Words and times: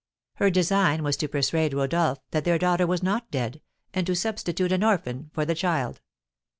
Her 0.37 0.49
design 0.49 1.03
was 1.03 1.15
to 1.17 1.27
persuade 1.27 1.75
Rodolph 1.75 2.17
that 2.31 2.43
their 2.43 2.57
daughter 2.57 2.87
was 2.87 3.03
not 3.03 3.29
dead, 3.29 3.61
and 3.93 4.07
to 4.07 4.15
substitute 4.15 4.71
an 4.71 4.83
orphan 4.83 5.29
for 5.31 5.45
the 5.45 5.53
child. 5.53 6.01